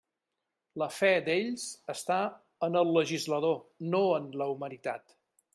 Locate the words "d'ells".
1.27-1.67